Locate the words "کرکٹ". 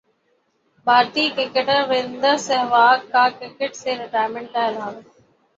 3.39-3.75